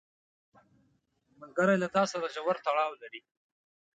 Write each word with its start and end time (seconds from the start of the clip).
ملګری 1.39 1.75
له 1.83 1.87
تا 1.95 2.03
سره 2.11 2.25
ژور 2.35 2.57
تړاو 2.65 2.99
لري 3.01 3.21